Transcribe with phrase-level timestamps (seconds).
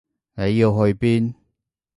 [0.33, 1.35] 你要去邊？